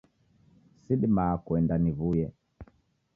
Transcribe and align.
Sidimaa 0.85 1.35
kuenda 1.49 1.75
niw'uye. 1.83 2.27